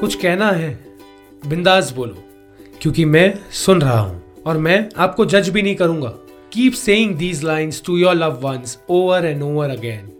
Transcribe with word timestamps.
कुछ 0.00 0.14
कहना 0.14 0.50
है। 0.50 0.68
बिंदास 1.42 1.90
बोलो, 1.92 2.16
क्योंकि 2.82 3.04
मैं 3.04 3.34
सुन 3.54 3.80
रहा 3.82 3.98
हूँ 3.98 4.42
और 4.46 4.58
मैं 4.58 4.88
आपको 4.96 5.24
जज 5.26 5.48
भी 5.48 5.62
नहीं 5.62 5.74
करूँगा। 5.74 6.08
Keep 6.52 6.72
saying 6.72 7.14
these 7.16 7.42
lines 7.44 7.82
to 7.86 7.96
your 7.96 8.14
love 8.14 8.38
once 8.42 8.78
over 8.90 9.26
and 9.26 9.42
over 9.42 9.70
again 9.70 10.10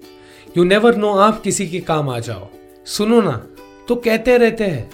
you 0.57 0.65
never 0.65 0.97
know 0.97 1.13
आप 1.19 1.41
किसी 1.43 1.67
के 1.69 1.81
काम 1.81 2.09
आ 2.09 2.19
जाओ। 2.19 2.49
सुनो 2.87 3.21
ना 3.21 3.33
तो 3.89 3.95
कहते 3.97 4.37
रहते 4.39 4.65
हैं। 4.65 4.91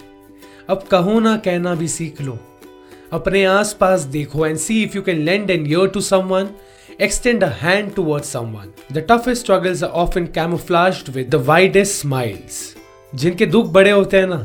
अब 0.69 0.83
कहो 0.91 1.19
ना, 1.19 1.35
कहना 1.37 1.75
भी 1.75 1.87
सीख 1.87 2.21
लो। 2.21 2.37
अपने 3.13 3.43
आस 3.45 3.73
पास 3.79 4.01
देखो 4.15 4.45
and 4.45 4.57
see 4.57 4.81
if 4.83 4.95
you 4.95 5.01
can 5.01 5.17
lend 5.17 5.51
an 5.51 5.67
ear 5.67 5.87
to 5.87 6.01
someone 6.03 6.49
extend 6.99 7.43
a 7.43 7.49
hand 7.57 7.91
towards 7.95 8.29
someone. 8.35 8.69
The 8.95 9.01
toughest 9.09 9.43
struggles 9.43 9.81
are 9.83 9.89
often 10.03 10.27
camouflaged 10.37 11.11
with 11.15 11.27
the 11.33 11.39
widest 11.49 11.99
smiles. 12.03 12.55
जिनके 13.15 13.45
दुख 13.45 13.67
बड़े 13.73 13.91
होते 13.91 14.17
हैं 14.17 14.27
ना 14.27 14.39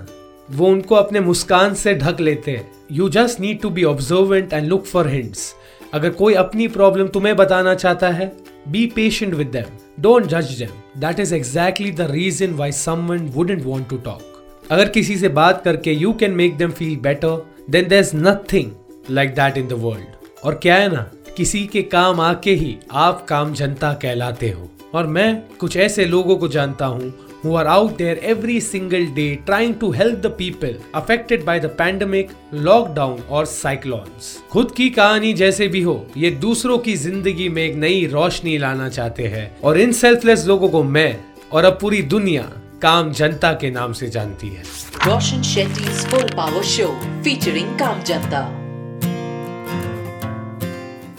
वो 0.55 0.67
उनको 0.67 0.95
अपने 0.95 1.21
मुस्कान 1.21 1.75
से 1.75 1.95
ढक 1.95 2.21
लेते 2.21 2.51
हैं। 2.51 2.71
You 2.93 3.09
just 3.09 3.41
need 3.41 3.61
to 3.61 3.71
be 3.71 3.85
observant 3.85 4.53
and 4.53 4.67
look 4.67 4.85
for 4.85 5.09
hints 5.09 5.55
अगर 5.95 6.11
कोई 6.11 6.35
अपनी 6.35 6.69
प्रॉब्लम 6.69 7.09
तुम्हें 7.09 7.35
बताना 7.37 7.75
चाहता 7.75 8.09
है 8.09 8.31
be 8.69 8.87
patient 8.87 9.35
with 9.35 9.47
them 9.47 10.03
don't 10.03 10.27
जज 10.27 10.53
them 10.59 11.01
that 11.01 11.21
is 11.21 11.35
exactly 11.35 11.91
the 11.91 12.11
reason 12.11 12.53
why 12.53 12.73
someone 12.73 13.27
wouldn't 13.35 13.63
want 13.65 13.89
to 13.89 13.97
talk 13.97 14.69
अगर 14.71 14.89
किसी 14.89 15.17
से 15.17 15.29
बात 15.29 15.63
करके 15.65 15.93
you 15.93 16.13
can 16.13 16.33
make 16.33 16.57
them 16.57 16.71
feel 16.71 16.97
better 16.97 17.47
then 17.71 17.89
there 17.89 18.01
is 18.01 18.17
nothing 18.17 18.71
like 19.11 19.31
that 19.31 19.59
in 19.59 19.69
the 19.69 19.73
world 19.73 20.21
और 20.45 20.55
क्या 20.55 20.75
है 20.75 20.93
ना, 20.93 21.11
किसी 21.37 21.67
के 21.67 21.83
काम 21.83 22.21
आके 22.21 22.53
ही 22.53 22.77
आप 22.93 23.25
काम 23.29 23.53
जनता 23.55 23.93
कहलाते 23.93 24.49
हो। 24.51 24.69
और 24.95 25.07
मैं 25.07 25.43
कुछ 25.61 25.77
ऐसे 25.77 26.05
लोगों 26.05 26.37
को 26.37 26.49
जानता 26.49 26.87
हूँ 26.87 27.13
who 27.43 27.55
are 27.57 27.67
out 27.67 27.97
there 27.99 28.19
every 28.33 28.59
single 28.61 29.07
day 29.15 29.37
trying 29.47 29.75
to 29.81 29.91
help 29.91 30.23
the 30.23 30.31
people 30.31 30.77
affected 30.95 31.45
by 31.45 31.59
the 31.59 31.71
pandemic, 31.81 32.31
lockdown 32.55 33.21
और 33.31 33.47
cyclones. 33.47 34.31
खुद 34.51 34.73
की 34.77 34.91
कहानी 34.91 35.33
जैसे 35.33 35.69
भी 35.69 35.83
हो 35.83 36.07
ये 36.17 36.31
दूसरों 36.31 36.79
की 36.79 36.97
ज़िंदगी 36.97 37.49
में 37.49 37.63
एक 37.63 37.77
नई 37.77 38.07
रोशनी 38.07 38.57
लाना 38.59 38.89
चाहते 38.89 39.27
हैं। 39.27 39.61
और 39.61 39.81
इन 39.81 39.93
सेल्फलेस 39.93 40.47
लोगों 40.47 40.69
को 40.69 40.83
मैं 40.83 41.17
और 41.53 41.65
अब 41.65 41.79
पूरी 41.81 42.03
दुनिया 42.03 42.51
काम 42.83 43.13
जनता 43.13 43.53
के 43.53 43.71
नाम 43.71 43.93
से 43.93 44.09
जानती 44.09 44.49
है। 44.49 44.63
Roshan 45.07 45.43
Shetty 45.43 45.85
full 45.85 46.29
power 46.37 46.63
show 46.63 46.87
featuring 47.25 47.79
काम 47.79 48.03
जनता। 48.03 48.62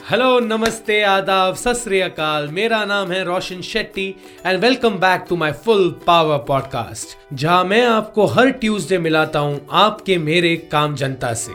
हेलो 0.10 0.40
नमस्ते 0.40 1.02
आदाब 1.02 1.56
सत 1.56 1.84
मेरा 2.52 2.84
नाम 2.86 3.12
है 3.12 3.24
Roshan 3.24 3.62
Shetty 3.62 4.08
and 4.46 4.60
welcome 4.60 4.96
back 5.00 5.26
to 5.30 5.36
my 5.36 5.52
full 5.66 5.90
power 6.08 6.38
podcast 6.38 7.16
जहाँ 7.34 7.64
मैं 7.64 7.82
आपको 7.86 8.26
हर 8.28 8.50
ट्यूसडे 8.56 8.98
मिलाता 8.98 9.40
हूँ 9.40 9.60
आपके 9.82 10.18
मेरे 10.18 10.56
काम 10.72 10.96
जनता 10.96 11.34
से 11.34 11.52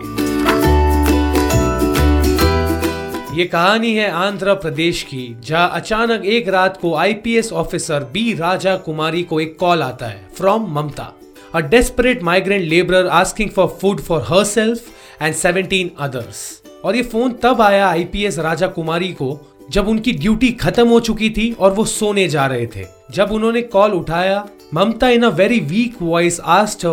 ये 3.38 3.44
कहानी 3.46 3.92
है 3.94 4.10
आंध्र 4.16 4.54
प्रदेश 4.54 5.02
की 5.02 5.26
जहाँ 5.40 5.68
अचानक 5.74 6.24
एक 6.26 6.48
रात 6.48 6.76
को 6.76 6.94
IPS 6.96 7.52
officer 7.54 8.04
B 8.12 8.32
Raja 8.34 8.76
Kumari 8.86 9.22
को 9.22 9.40
एक 9.40 9.58
कॉल 9.58 9.82
आता 9.82 10.06
है 10.06 10.26
from 10.38 10.70
Mamta 10.70 11.12
a 11.54 11.60
desperate 11.68 12.22
migrant 12.22 12.64
labourer 12.64 13.08
asking 13.18 13.50
for 13.50 13.68
food 13.82 14.00
for 14.00 14.24
her 14.28 14.44
self 14.44 15.22
and 15.22 15.34
seventeen 15.34 15.90
others 15.98 16.40
और 16.84 16.96
ये 16.96 17.02
फ़ोन 17.02 17.32
तब 17.42 17.60
आया 17.60 17.88
आईपीएस 17.88 18.38
राजा 18.38 18.66
कुमारी 18.68 19.12
को 19.12 19.38
जब 19.70 19.88
उनकी 19.88 20.12
ड्यूटी 20.12 20.50
खत्म 20.52 20.88
हो 20.88 21.00
चुकी 21.00 21.30
थी 21.30 21.50
और 21.52 21.72
वो 21.74 21.84
सोने 21.84 22.28
जा 22.28 22.46
रहे 22.46 22.66
थे 22.66 22.84
जब 23.12 23.32
उन्होंने 23.32 23.62
कॉल 23.74 23.92
उठाया 23.92 24.46
Mamta 24.74 25.08
in 25.08 25.22
a 25.22 25.28
very 25.36 25.60
weak 25.60 26.02
voice 26.02 26.40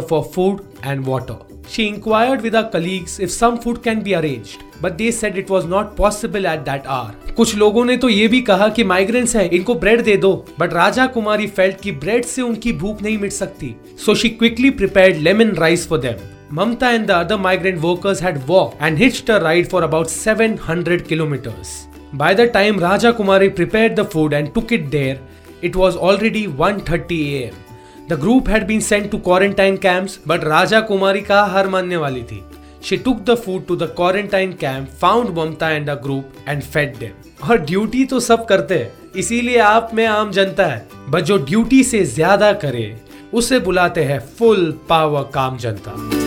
for 0.09 0.23
food 0.25 0.61
and 0.83 1.05
water. 1.05 1.37
She 1.67 1.87
inquired 1.87 2.41
with 2.41 2.53
her 2.53 2.69
colleagues 2.69 3.19
if 3.19 3.31
some 3.31 3.57
food 3.57 3.81
can 3.81 4.01
be 4.01 4.13
arranged, 4.13 4.63
but 4.81 4.97
they 4.97 5.11
said 5.11 5.37
it 5.37 5.49
was 5.49 5.65
not 5.65 5.95
possible 5.95 6.47
at 6.47 6.65
that 6.65 6.85
hour. 6.87 7.33
कुछ 7.35 7.55
लोगों 7.55 7.85
ने 7.85 7.97
तो 7.97 8.09
ये 8.09 8.27
भी 8.27 8.41
कहा 8.41 8.67
कि 8.69 8.83
migrants 8.83 9.35
है 9.35 9.47
इनको 9.47 9.75
ब्रेड 9.75 10.03
दे 10.03 10.17
दो 10.17 10.33
बट 10.59 10.73
राजा 10.73 11.07
कुमारी 11.15 11.47
फेल्ट 11.49 11.81
कि 11.81 11.91
ब्रेड 12.03 12.25
से 12.25 12.41
उनकी 12.41 12.73
भूख 12.73 13.01
नहीं 13.01 13.17
मिट 13.17 13.31
सकती 13.31 13.75
so 14.05 14.15
she 14.15 14.29
quickly 14.29 14.69
prepared 14.81 15.17
lemon 15.23 15.55
rice 15.57 15.87
for 15.89 15.99
them 15.99 16.34
Mamta 16.55 16.83
and 16.95 17.09
the 17.09 17.15
other 17.17 17.37
migrant 17.37 17.81
workers 17.81 18.21
had 18.21 18.47
walked 18.47 18.77
and 18.79 18.97
hitched 18.97 19.27
a 19.27 19.39
ride 19.41 19.69
for 19.69 19.83
about 19.83 20.09
700 20.09 21.05
kilometers. 21.05 21.87
By 22.13 22.33
the 22.33 22.47
time 22.47 22.77
Raja 22.77 23.11
Kumari 23.11 23.53
prepared 23.53 23.97
the 23.97 24.05
food 24.05 24.31
and 24.31 24.53
took 24.53 24.71
it 24.71 24.89
there, 24.89 25.17
it 25.61 25.75
was 25.75 25.97
already 25.97 26.43
1:30 26.47 27.17
am. 27.39 27.57
The 28.07 28.17
group 28.21 28.47
had 28.47 28.67
been 28.69 28.85
sent 28.89 29.11
to 29.11 29.19
quarantine 29.27 29.77
camps, 29.87 30.15
but 30.33 30.47
Raja 30.53 30.81
Kumari 30.91 31.25
ka 31.31 31.41
har 31.55 31.65
manne 31.75 31.99
wali 32.05 32.23
thi. 32.31 32.41
She 32.79 32.99
took 33.07 33.25
the 33.25 33.35
food 33.35 33.67
to 33.67 33.75
the 33.83 33.89
quarantine 33.99 34.53
camp, 34.65 34.97
found 35.03 35.35
Mamta 35.39 35.75
and 35.75 35.91
the 35.93 35.97
group 36.07 36.41
and 36.53 36.69
fed 36.75 36.95
them. 37.05 37.15
और 37.49 37.57
duty 37.71 38.05
तो 38.11 38.19
सब 38.27 38.45
करते 38.49 38.77
हैं 38.83 39.11
इसीलिए 39.23 39.57
आप 39.69 39.89
में 39.93 40.05
आम 40.05 40.31
जनता 40.39 40.65
है 40.75 41.09
बट 41.09 41.23
जो 41.31 41.37
ड्यूटी 41.51 41.83
से 41.91 42.03
ज़्यादा 42.13 42.53
करे 42.63 42.85
उसे 43.41 43.59
बुलाते 43.67 44.03
हैं 44.11 44.19
फुल 44.37 44.71
पावर 44.89 45.29
काम 45.33 45.57
जनता 45.65 46.24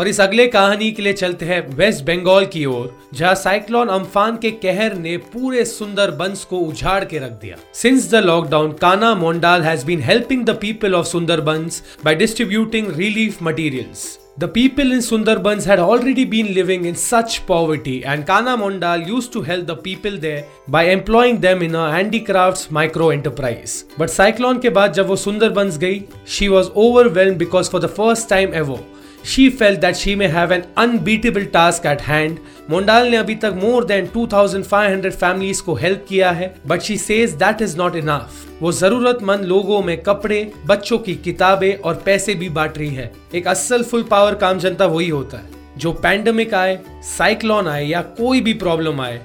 और 0.00 0.08
इस 0.08 0.20
अगले 0.20 0.46
कहानी 0.46 0.90
के 0.92 1.02
लिए 1.02 1.12
चलते 1.12 1.46
हैं 1.46 1.60
वेस्ट 1.76 2.04
बंगाल 2.04 2.44
की 2.52 2.64
ओर 2.66 2.92
जहाँ 3.14 3.34
साइक्लोन 3.34 3.88
अम्फान 3.88 4.36
के 4.42 4.50
कहर 4.50 4.94
ने 4.98 5.16
पूरे 5.32 5.64
सुंदर 5.64 6.10
बंस 6.20 6.44
को 6.50 6.58
उजाड़ 6.58 7.04
के 7.04 7.18
रख 7.18 7.32
दिया 7.40 7.56
since 7.80 8.10
the 8.10 8.22
lockdown 8.26 8.72
Kana 8.80 9.14
Mondal 9.14 9.62
has 9.62 9.84
been 9.86 10.02
helping 10.02 10.44
the 10.44 10.56
people 10.60 10.94
of 10.94 11.06
Sundarbans 11.48 11.82
by 12.04 12.14
distributing 12.14 12.88
relief 12.96 13.42
materials 13.42 14.06
The 14.36 14.48
people 14.48 14.92
in 14.92 15.00
Sundarbans 15.00 15.66
had 15.66 15.80
already 15.80 16.24
been 16.24 16.46
living 16.54 16.84
in 16.90 16.94
such 16.94 17.34
poverty, 17.46 17.96
and 18.04 18.26
Kana 18.28 18.54
Mondal 18.60 19.02
used 19.06 19.32
to 19.34 19.42
help 19.42 19.66
the 19.66 19.76
people 19.78 20.16
there 20.18 20.44
by 20.68 20.82
employing 20.92 21.40
them 21.40 21.64
in 21.66 21.74
a 21.74 21.82
handicrafts 21.94 22.70
micro 22.70 23.10
enterprise. 23.16 23.74
But 23.98 24.14
cyclone 24.14 24.62
के 24.62 24.70
बाद 24.78 24.92
जब 24.92 25.06
वो 25.06 25.16
सुंदरबंस 25.24 25.78
गई, 25.78 26.00
she 26.36 26.48
was 26.54 26.72
overwhelmed 26.86 27.38
because 27.44 27.72
for 27.74 27.82
the 27.86 27.92
first 27.98 28.30
time 28.30 28.56
ever, 28.62 28.78
She 29.24 29.50
felt 29.50 29.80
that 29.80 29.96
she 29.96 30.14
may 30.14 30.28
have 30.28 30.50
an 30.50 30.64
unbeatable 30.76 31.46
task 31.46 31.84
at 31.84 32.00
hand. 32.02 32.38
Mondal 32.70 33.08
ने 33.08 33.16
अभी 33.16 33.34
तक 33.34 33.54
more 33.56 33.84
than 33.84 34.06
2500 34.08 35.10
families 35.12 35.62
को 35.62 35.74
help 35.74 36.04
किया 36.08 36.30
है 36.30 36.54
but 36.66 36.80
she 36.80 36.96
says 36.98 37.30
that 37.36 37.62
is 37.62 37.76
not 37.78 37.96
enough 37.96 38.46
वो 38.60 38.72
जरूरतमंद 38.72 39.44
लोगों 39.44 39.82
में 39.82 39.96
कपड़े 40.02 40.40
बच्चों 40.66 40.98
की 40.98 41.14
किताबें 41.24 41.74
और 41.74 42.02
पैसे 42.04 42.34
भी 42.34 42.48
बांट 42.50 42.78
रही 42.78 42.94
है 42.94 43.10
एक 43.34 43.48
असल 43.48 43.82
फुल 43.82 44.02
पावर 44.10 44.34
काम 44.34 44.58
जनता 44.58 44.86
वही 44.86 45.08
होता 45.08 45.38
है 45.38 45.58
जो 45.78 45.92
पैंडमिक 45.98 46.54
आए 46.54 46.78
साइक्लोन 47.08 47.68
आए 47.68 47.84
या 47.86 48.02
कोई 48.16 48.40
भी 48.40 48.54
प्रॉब्लम 48.54 49.00
आए 49.00 49.20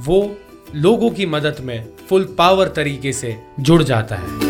वो 0.00 0.20
लोगों 0.76 1.10
की 1.10 1.26
मदद 1.26 1.60
में 1.60 1.88
फुल 2.08 2.34
पावर 2.38 2.68
तरीके 2.76 3.12
से 3.12 3.36
जुड़ 3.60 3.82
जाता 3.82 4.16
है 4.16 4.47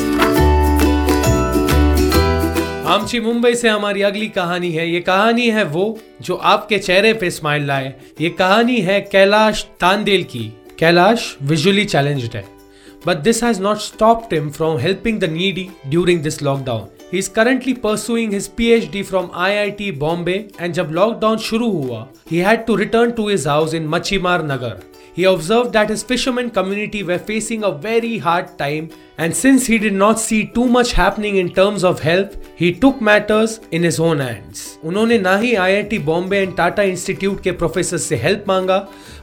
आमची 2.88 3.18
मुंबई 3.20 3.54
से 3.54 3.68
हमारी 3.68 4.02
अगली 4.02 4.26
कहानी 4.28 4.70
है। 4.72 4.88
ये 4.90 5.00
कहानी 5.00 5.48
है 5.50 5.64
वो 5.64 5.98
जो 6.22 6.34
आपके 6.50 6.78
चेहरे 6.78 7.12
पे 7.14 7.30
स्माइल 7.30 7.66
लाए। 7.66 7.92
ये 8.20 8.28
कहानी 8.28 8.76
है 8.80 9.00
कैलाश 9.00 9.62
तांदेल 9.80 10.22
की। 10.24 10.44
कैलाश 10.78 11.36
विजुअली 11.42 11.84
चैलेंज्ड 11.84 12.36
है। 12.36 12.44
But 13.06 13.16
this 13.16 13.42
has 13.44 13.60
not 13.62 13.78
stopped 13.78 14.34
him 14.34 14.50
from 14.50 14.78
helping 14.78 15.18
the 15.20 15.30
needy 15.32 15.68
during 15.86 16.22
this 16.22 16.42
lockdown 16.42 16.86
he 17.12 17.18
is 17.18 17.30
currently 17.30 17.72
pursuing 17.82 18.32
his 18.32 18.46
PhD 18.56 19.02
from 19.02 19.28
IIT 19.34 19.90
Bombay 19.98 20.44
and 20.60 20.74
जब 20.74 20.90
लॉकडाउन 20.92 21.38
शुरू 21.48 21.70
हुआ 21.70 22.06
he 22.30 22.38
had 22.38 22.64
to 22.66 22.76
return 22.76 23.10
to 23.10 23.28
his 23.28 23.46
house 23.46 23.74
in 23.74 23.88
Machhimar 23.88 24.44
Nagar 24.44 24.80
He 25.18 25.24
observed 25.24 25.72
that 25.72 25.88
his 25.88 26.04
fishermen 26.04 26.50
community 26.52 27.02
were 27.02 27.18
facing 27.18 27.64
a 27.64 27.72
very 27.72 28.18
hard 28.18 28.56
time 28.56 28.90
and 29.18 29.34
since 29.34 29.66
he 29.66 29.76
did 29.76 29.94
not 29.94 30.20
see 30.20 30.46
too 30.46 30.68
much 30.68 30.92
happening 30.92 31.38
in 31.38 31.52
terms 31.52 31.82
of 31.82 31.98
help, 31.98 32.36
he 32.54 32.72
took 32.72 33.00
matters 33.00 33.58
in 33.72 33.82
his 33.82 33.98
own 33.98 34.20
hands. 34.20 34.67
उन्होंने 34.84 35.18
ना 35.18 35.36
ही 35.36 35.54
IIT 35.54 35.98
Bombay 35.98 36.38
and 36.38 36.56
Tata 36.56 36.82
Institute 36.82 37.42
के 37.42 37.52
professor 37.52 37.96
से 37.98 38.16
help 38.16 38.44
मांगा 38.48 38.76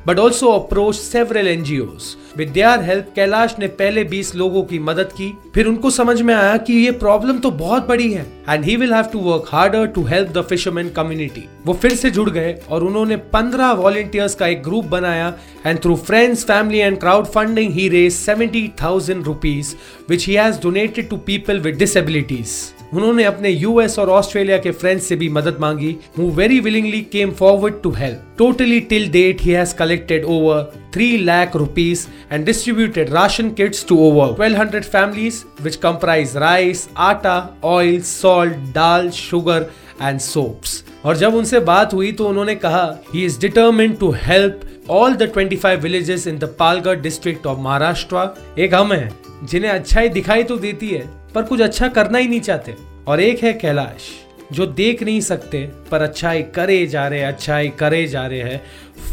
but 0.07 0.19
also 0.19 0.51
approach 0.51 0.95
several 0.95 1.47
NGOs 1.47 2.15
with 2.37 2.49
their 2.49 2.83
help 2.83 3.11
Kailash 3.15 3.55
ने 3.59 3.67
पहले 3.79 4.03
20 4.05 4.33
लोगों 4.35 4.63
की 4.63 4.79
मदद 4.79 5.09
की। 5.11 5.31
फिर 5.55 5.67
उनको 5.67 5.89
समझ 5.89 6.21
में 6.21 6.33
आया 6.33 6.57
कि 6.57 6.73
ये 6.73 6.91
प्रॉब्लम 6.93 7.39
तो 7.39 7.51
बहुत 7.53 7.87
बड़ी 7.87 8.11
है 8.11 8.25
and 8.49 8.65
he 8.65 8.75
will 8.75 8.93
have 8.93 9.05
to 9.13 9.19
work 9.21 9.49
harder 9.49 9.85
to 9.87 10.03
help 10.03 10.29
the 10.29 10.45
fisherman 10.49 10.89
community 10.89 11.47
वो 11.65 11.73
फिर 11.73 11.95
से 11.95 12.11
जुड़ 12.11 12.29
गए, 12.29 12.53
और 12.69 12.83
उन्होंने 12.83 13.17
15 13.35 13.73
वॉलेंटियर्स 13.75 14.35
का 14.35 14.47
एक 14.47 14.63
ग्रुप 14.63 14.85
बनाया 14.85 15.33
and 15.65 15.79
through 15.79 15.95
friends 15.95 16.43
family 16.43 16.79
and 16.79 16.99
crowd 16.99 17.25
funding 17.27 17.73
he 17.73 17.89
raise 17.89 18.13
seventy 18.13 18.67
thousand 18.83 19.25
rupees 19.25 19.75
which 20.09 20.27
he 20.27 20.33
has 20.33 20.61
donated 20.61 21.09
to 21.09 21.17
people 21.17 21.59
with 21.59 21.77
disabilities 21.77 22.74
उन्होंने 22.93 23.23
अपने 23.23 23.49
यूएस 23.49 23.99
और 23.99 24.09
ऑस्ट्रेलिया 24.09 24.57
के 24.57 24.71
फ्रेंड्स 24.71 25.07
से 25.07 25.15
भी 25.15 25.29
मदद 25.29 25.57
मांगी। 25.59 25.95
Who 26.17 26.29
very 26.31 26.59
willingly 26.59 27.01
came 27.11 27.31
forward 27.31 27.81
to 27.83 27.91
help 27.91 28.35
totally 28.37 28.79
till 28.79 29.09
date 29.11 29.41
he 29.41 29.51
has 29.51 29.75
collected 29.75 30.25
over 30.25 30.73
3 30.95 31.23
lakh 31.27 31.55
rupees 31.55 32.01
and 32.31 32.45
distributed 32.49 33.09
ration 33.15 33.47
kits 33.55 33.81
to 33.87 33.95
over 33.99 34.27
1200 34.35 34.85
families 34.93 35.39
which 35.65 35.77
comprise 35.81 36.35
rice, 36.35 36.83
atta, 37.07 37.33
oil, 37.63 37.97
salt, 38.01 38.61
dal, 38.77 39.09
sugar 39.17 39.59
and 40.01 40.23
soaps. 40.27 40.77
और 41.05 41.17
जब 41.17 41.35
उनसे 41.35 41.59
बात 41.59 41.93
हुई 41.93 42.11
तो 42.11 42.27
उन्होंने 42.29 42.55
कहा 42.55 42.85
he 43.13 43.25
is 43.25 43.39
determined 43.39 43.93
to 43.93 44.11
help 44.23 44.61
all 44.89 45.15
the 45.15 45.31
25 45.33 45.77
villages 45.81 46.27
in 46.27 46.37
the 46.37 46.55
Palghar 46.59 47.01
district 47.01 47.45
of 47.47 47.59
Maharashtra 47.59 48.27
एक 48.59 48.73
हम 48.73 48.93
है। 48.93 49.24
जिन्हें 49.43 49.71
अच्छाई 49.71 50.09
दिखाई 50.09 50.43
तो 50.43 50.57
देती 50.57 50.89
है, 50.89 51.07
पर 51.33 51.43
कुछ 51.43 51.61
अच्छा 51.61 51.87
करना 51.87 52.17
ही 52.17 52.27
नहीं 52.27 52.39
चाहते। 52.39 52.75
और 53.07 53.19
एक 53.19 53.43
है 53.43 53.53
कैलाश, 53.53 54.09
जो 54.51 54.65
देख 54.65 55.03
नहीं 55.03 55.21
सकते, 55.21 55.61
पर 55.91 56.01
अच्छाई 56.01 56.43
करे 56.55 56.85
जा 56.87 57.07
रहे 57.07 57.23
अच्छाई 57.23 57.69
करे 57.69 58.05
जा 58.07 58.25
रहे 58.27 58.41
हैं। 58.41 58.61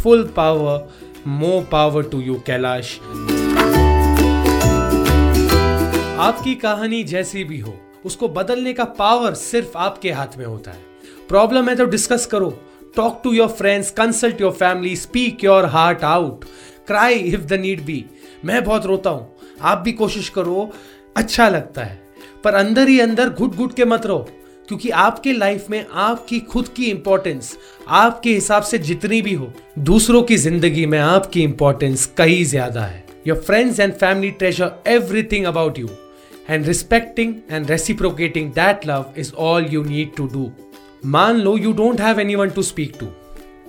Full 0.03 0.25
power 0.37 0.89
more 1.27 1.61
power 1.73 2.03
to 2.03 2.21
you 2.21 2.35
Kailash. 2.47 2.99
आपकी 6.21 6.55
कहानी 6.55 7.03
जैसी 7.05 7.45
भी 7.45 7.59
हो, 7.61 7.75
उसको 8.05 8.29
बदलने 8.29 8.73
का 8.73 8.85
पावर 8.85 9.35
सिर्फ़ 9.35 9.77
आपके 9.79 10.11
हाथ 10.11 10.39
में 10.39 10.45
होता 10.47 10.71
है। 10.71 10.81
प्रॉब्लम 11.29 11.69
है 11.69 11.77
तो 11.77 11.85
डिस्कस 11.87 12.27
करो। 12.27 12.51
Talk 12.97 13.21
to 13.25 13.33
your 13.33 13.49
friends 13.49 13.91
consult 13.91 14.41
your 14.41 14.53
family 14.53 14.97
speak 14.97 15.45
your 15.45 15.67
heart 15.67 16.05
out 16.05 16.45
cry 16.87 17.15
if 17.15 17.41
the 17.41 17.53
need 17.53 17.85
be 17.85 18.05
मैं 18.45 18.63
बहुत 18.65 18.87
रोता 18.87 19.11
हूँ। 19.11 19.37
आप 19.63 19.79
भी 19.79 19.93
कोशिश 19.95 20.29
करो 20.29 20.71
अच्छा 21.17 21.49
लगता 21.49 21.83
है। 21.83 22.01
पर 22.45 22.55
अंदर 22.55 22.89
ही 22.89 22.99
अंदर 23.01 23.29
घुट 23.29 23.55
घुट 23.55 23.75
के 23.75 23.85
मत 23.85 24.07
रहो, 24.07 24.29
क्योंकि 24.69 24.91
आपके 24.91 25.33
लाइफ 25.33 25.67
में 25.71 25.85
आपकी 25.85 26.39
खुद 26.43 26.69
की 26.69 26.85
इंपॉर्टेंस 26.87 27.57
आपके 27.89 28.35
हिसाब 28.35 28.63
से 28.63 28.79
जितनी 28.81 29.21
भी 29.23 29.33
हो, 29.35 29.53
दूसरों 29.81 30.23
की 30.23 30.37
ज़िंदगी 30.39 30.87
में 30.87 30.99
आपकी 30.99 31.43
इंपॉर्टेंस 31.43 32.07
कहीं 32.17 32.45
ज़्यादा 32.45 32.85
है। 32.85 33.05
Your 33.27 33.39
friends 33.39 33.81
and 33.81 33.93
family 33.95 34.31
treasure 34.33 34.73
everything 34.89 35.45
about 35.47 35.79
you 35.79 35.89
and 36.51 36.67
respecting 36.67 37.35
and 37.51 37.71
reciprocating 37.71 38.51
that 38.53 38.87
love 38.87 39.13
is 39.19 39.33
all 39.35 39.67
you 39.71 39.83
need 39.85 40.15
to 40.17 40.27
do 40.27 40.51
मान 41.09 41.41
लो 41.41 41.57
you 41.59 41.73
don't 41.73 42.01
have 42.01 42.21
anyone 42.35 42.51
to 42.51 42.63
speak 42.63 42.97
to 43.01 43.07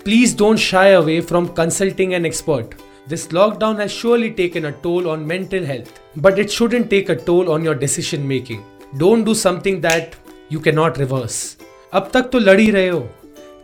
please 0.03 0.37
don't 0.37 0.57
shy 0.59 0.91
away 0.93 1.19
from 1.21 1.45
consulting 1.57 2.13
an 2.13 2.25
expert 2.25 2.73
This 3.07 3.27
lockdown 3.27 3.79
has 3.79 3.91
surely 3.91 4.31
taken 4.31 4.65
a 4.65 4.71
toll 4.71 5.09
on 5.09 5.27
mental 5.27 5.65
health, 5.65 5.99
but 6.15 6.39
it 6.39 6.49
shouldn't 6.49 6.89
take 6.89 7.09
a 7.09 7.15
toll 7.17 7.51
on 7.51 7.61
your 7.61 7.75
decision 7.75 8.25
making. 8.25 8.63
Don't 8.97 9.25
do 9.25 9.33
something 9.35 9.81
that 9.81 10.15
you 10.49 10.61
cannot 10.61 10.97
reverse. 10.97 11.57
अब 11.93 12.09
तक 12.13 12.29
तो 12.31 12.39
लड़ 12.39 12.59
ही 12.59 12.69
रहे 12.71 12.87
हो 12.87 13.01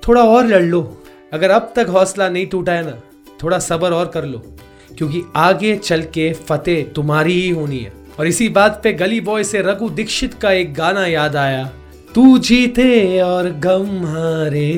थोड़ा 0.07 0.23
और 0.23 0.45
लड़ 0.47 0.61
लो 0.63 0.81
अगर 1.33 1.51
अब 1.51 1.71
तक 1.75 1.87
हौसला 1.89 2.29
नहीं 2.29 2.45
टूटा 2.47 2.73
है 2.73 2.85
ना 2.85 2.97
थोड़ा 3.43 3.59
सबर 3.59 3.93
और 3.93 4.07
कर 4.13 4.25
लो 4.25 4.41
क्योंकि 4.97 5.23
आगे 5.37 5.75
चल 5.77 6.03
के 6.13 6.31
फतेह 6.49 6.83
तुम्हारी 6.95 7.41
ही 7.41 7.49
होनी 7.49 7.79
है 7.79 7.93
और 8.19 8.27
इसी 8.27 8.49
बात 8.59 8.79
पे 8.83 8.93
गली 9.01 9.21
बॉय 9.31 9.43
से 9.43 9.61
रघु 9.61 9.89
दीक्षित 9.99 10.33
का 10.41 10.51
एक 10.51 10.73
गाना 10.73 11.05
याद 11.07 11.35
आया 11.35 11.65
तू 12.15 12.37
जीते 12.47 13.19
और 13.21 13.49
गम 13.65 14.05
हारे 14.05 14.69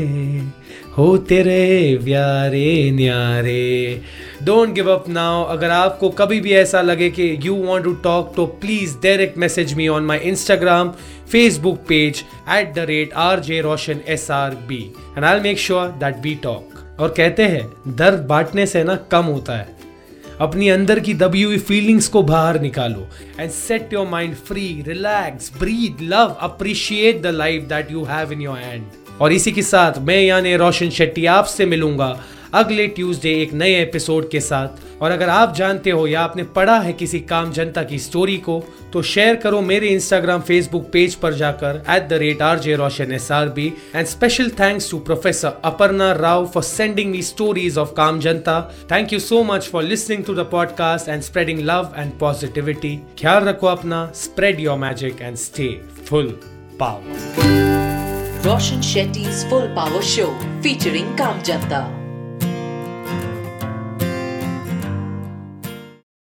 हो 0.97 1.17
तेरे 1.27 1.99
प्यारे 2.03 2.69
न्यारे 2.95 4.01
डोंट 4.45 4.73
गिव 4.73 4.91
अप 4.91 5.09
नाउ 5.09 5.43
अगर 5.53 5.69
आपको 5.69 6.09
कभी 6.09 6.39
भी 6.41 6.53
ऐसा 6.53 6.81
लगे 6.81 7.09
कि 7.09 7.37
यू 7.43 7.55
वॉन्ट 7.55 7.83
टू 7.85 7.93
टॉक 8.03 8.33
तो 8.35 8.45
please 8.61 8.95
direct 9.03 9.37
message 9.37 9.73
me 9.73 9.87
on 9.87 10.03
my 10.05 10.19
Instagram 10.29 10.89
Facebook 11.31 11.77
page 11.87 12.23
at 12.57 12.73
the 12.75 12.85
rate 12.89 13.13
R 13.23 13.39
J 13.39 13.61
Roshan 13.61 14.01
S 14.07 14.29
R 14.31 14.55
B 14.67 14.83
and 15.17 15.25
I 15.25 15.39
make 15.39 15.59
sure 15.59 15.87
that 15.99 16.23
we 16.23 16.35
talk 16.43 16.99
और 16.99 17.13
कहते 17.17 17.43
हैं, 17.43 17.67
दर्द 17.87 18.25
बांटने 18.29 18.65
से 18.65 18.83
ना 18.83 18.95
कम 19.11 19.25
होता 19.25 19.53
है। 19.57 19.79
अपनी 20.41 20.67
अंदर 20.69 20.99
की 20.99 21.13
दबी 21.13 21.41
हुई 21.43 21.57
फीलिंग्स 21.59 22.07
को 22.07 22.21
बाहर 22.23 22.59
निकालो। 22.61 23.07
And 23.39 23.49
set 23.51 23.93
your 23.93 24.07
mind 24.07 24.35
free 24.47 24.83
relax 24.87 25.51
breathe 25.59 26.01
love 26.01 26.35
appreciate 26.41 27.21
the 27.21 27.27
life 27.35 27.63
that 27.69 27.91
you 27.91 28.03
have 28.03 28.31
in 28.33 28.41
your 28.41 28.57
hand 28.57 28.83
और 29.21 29.33
इसी 29.33 29.51
के 29.51 29.61
साथ 29.61 29.99
मैं 30.01 30.21
यानी 30.21 30.55
रोशन 30.57 30.89
शेट्टी 30.89 31.25
आपसे 31.33 31.65
मिलूँगा। 31.65 32.17
अगले 32.53 32.87
ट्यूसडे 32.87 33.31
एक 33.41 33.53
नए 33.53 33.75
एपिसोड 33.81 34.29
के 34.29 34.39
साथ। 34.39 35.01
और 35.01 35.11
अगर 35.11 35.29
आप 35.29 35.53
जानते 35.55 35.89
हो 35.89 36.05
या 36.07 36.21
आपने 36.21 36.43
पढ़ा 36.55 36.77
है 36.79 36.93
किसी 36.93 37.19
काम 37.19 37.51
जनता 37.51 37.83
की 37.83 37.99
स्टोरी 37.99 38.37
को 38.37 38.59
तो 38.93 39.01
शेयर 39.01 39.35
करो 39.35 39.61
मेरे 39.61 39.87
इंस्टाग्राम 39.87 40.41
फेसबुक 40.41 40.89
पेज 40.93 41.15
पर 41.15 41.33
जाकर 41.33 41.81
at 41.89 42.07
the 42.09 42.13
rate 42.13 42.41
R 42.41 42.59
J 42.59 42.75
Roshan 42.75 43.11
S 43.11 43.31
R 43.31 43.49
B 43.49 43.67
and 43.95 44.07
special 44.07 44.49
thanks 44.59 44.89
to 44.91 44.99
professor 44.99 45.61
Aparna 45.65 46.11
Rao 46.13 46.45
for 46.53 46.63
sending 46.63 47.11
me 47.11 47.21
stories 47.21 47.77
of 47.77 47.93
काम 47.97 48.19
जनता। 48.19 48.59
Thank 48.91 49.13
you 49.13 49.19
so 49.19 49.43
much 49.43 49.69
for 49.71 49.83
listening 49.83 50.23
to 50.23 50.35
the 50.35 50.47
podcast 50.51 51.09
and 51.09 51.21
spreading 51.21 51.59
love 51.59 51.93
and 51.97 52.11
positivity 52.19 52.95
ख्याल 53.21 53.43
रखो 53.43 53.67
अपना 53.67 54.05
spread 54.15 54.59
your 54.59 54.77
magic 54.77 55.21
and 55.21 55.37
stay 55.37 55.69
full 56.09 56.39
power 56.79 57.59
Roshan 58.43 58.79
Shetty's 58.81 59.43
Full 59.51 59.67
Power 59.75 60.01
Show, 60.01 60.29
featuring 60.63 61.15
Kam 61.15 61.43
Janta. 61.43 62.00